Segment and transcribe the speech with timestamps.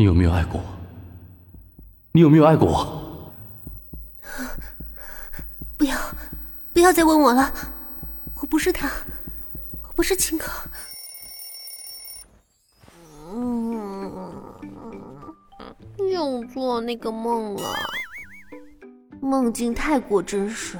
[0.00, 0.66] 你有没有爱过我？
[2.12, 3.30] 你有没有爱过我？
[5.76, 5.94] 不要，
[6.72, 7.52] 不要再问我了，
[8.40, 8.90] 我不是他，
[9.82, 10.50] 我不是秦可。
[13.28, 14.10] 嗯，
[16.10, 17.70] 又做那个梦了，
[19.20, 20.78] 梦境太过真实，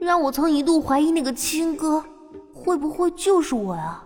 [0.00, 2.04] 让我曾一度怀疑那个亲哥
[2.52, 4.02] 会不会就是我呀？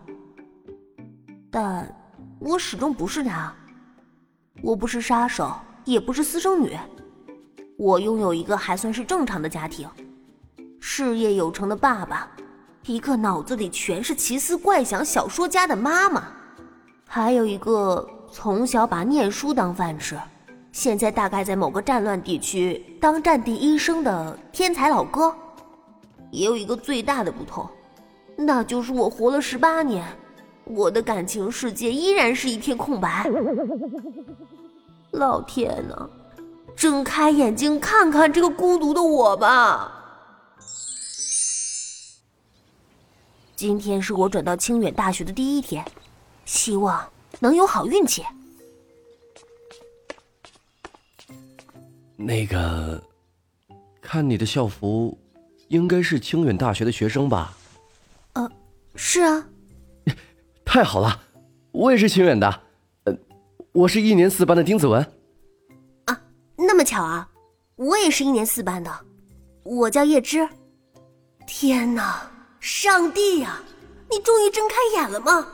[1.50, 1.90] 但
[2.38, 3.50] 我始终不是他，
[4.62, 6.76] 我不是杀手，也不是私生女，
[7.76, 9.88] 我拥有一个还算是正常的家庭，
[10.80, 12.30] 事业有成的爸爸，
[12.86, 16.24] 一个脑子里全是奇思怪想小说家的妈妈。
[17.06, 20.18] 还有一个从小把念书当饭吃，
[20.72, 25.32] 现在大概在某个战乱地区当战地医生的天才老哥，
[26.30, 27.68] 也有一个最大的不同，
[28.36, 30.04] 那就是我活了十八年，
[30.66, 33.30] 我的感情世界依然是一片空白。
[35.12, 36.10] 老天呐，
[36.76, 39.92] 睁开眼睛看看这个孤独的我吧！
[43.54, 45.84] 今天是我转到清远大学的第一天。
[46.44, 47.08] 希望
[47.40, 48.22] 能有好运气。
[52.16, 53.02] 那个，
[54.00, 55.16] 看你的校服，
[55.68, 57.56] 应该是清远大学的学生吧？
[58.34, 58.50] 呃，
[58.94, 59.48] 是啊。
[60.76, 61.18] 太好了，
[61.72, 62.46] 我也是清远的。
[63.04, 63.18] 呃，
[63.72, 65.00] 我是一年四班的丁子文。
[66.04, 66.20] 啊，
[66.54, 67.26] 那么巧啊！
[67.76, 68.90] 我也是一年四班的，
[69.62, 70.46] 我叫叶芝。
[71.46, 73.58] 天哪，上帝呀！
[74.10, 75.48] 你终于睁开眼了吗？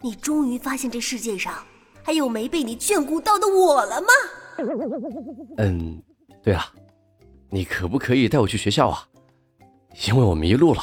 [0.00, 1.62] 你终于发现这世界上
[2.02, 4.08] 还有没被你眷顾到的我了吗？
[5.58, 6.02] 嗯，
[6.42, 6.62] 对了，
[7.50, 9.06] 你可不可以带我去学校啊？
[10.08, 10.80] 因为我迷路了。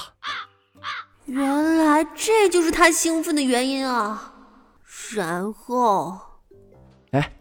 [1.25, 4.33] 原来这就是他兴奋的原因啊！
[5.16, 6.17] 然后，
[7.11, 7.31] 哎，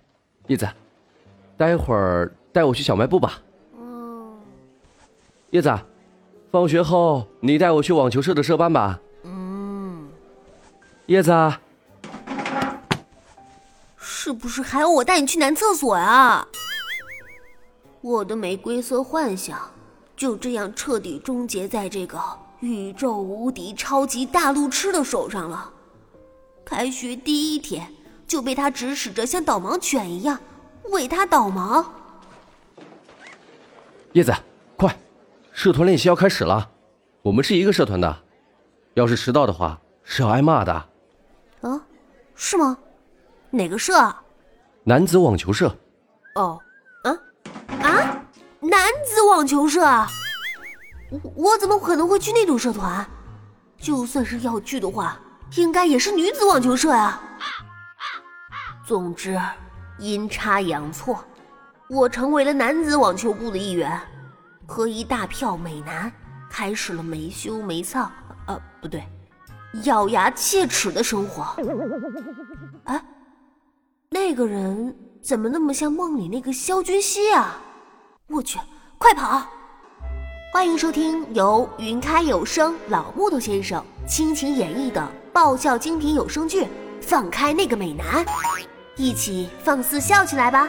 [0.46, 0.68] 叶子，
[1.56, 3.40] 待会儿带我去小卖部吧。
[3.76, 4.40] 嗯。
[5.50, 5.76] 叶子，
[6.50, 9.00] 放学后你带我去网球社的社班吧。
[9.24, 10.08] 嗯。
[11.06, 11.32] 叶子。
[13.96, 16.46] 是不是还要我带你去男厕所呀？
[18.00, 19.58] 我的玫瑰色幻想
[20.16, 22.18] 就这样彻底终结在这个
[22.62, 25.68] 宇宙无敌超级大路痴的手上了。
[26.64, 27.92] 开学第一天
[28.24, 30.38] 就被他指使着像导盲犬一样
[30.90, 31.84] 为他导盲。
[34.12, 34.32] 叶子，
[34.76, 34.96] 快，
[35.52, 36.70] 社团练习要开始了，
[37.22, 38.16] 我们是一个社团的，
[38.94, 40.72] 要是迟到的话是要挨骂的。
[41.62, 41.84] 啊，
[42.36, 42.78] 是吗？
[43.50, 44.14] 哪个社？
[44.84, 45.76] 男子网球社。
[46.36, 46.60] 哦，
[47.02, 47.10] 啊
[47.82, 48.22] 啊！
[48.60, 49.80] 男子网球社，
[51.12, 53.06] 我我怎么可能会去那种社团？
[53.78, 55.18] 就算是要去的话，
[55.56, 57.20] 应该也是女子网球社呀。
[58.86, 59.40] 总之，
[59.98, 61.24] 阴差阳错，
[61.88, 64.00] 我成为了男子网球部的一员，
[64.66, 66.12] 和一大票美男
[66.50, 68.08] 开始了没羞没臊，
[68.46, 69.06] 呃，不对，
[69.84, 71.56] 咬牙切齿的生活。
[72.84, 73.04] 哎。
[74.14, 77.58] 那个人怎么那么像梦里那个肖君熙啊！
[78.26, 78.58] 我去，
[78.98, 79.42] 快跑！
[80.52, 85.02] 欢迎收听由云开有声老木头先生倾情演绎的
[85.32, 86.64] 爆笑精品有声剧
[87.00, 88.22] 《放开那个美男》，
[88.94, 90.68] 一起放肆笑起来吧！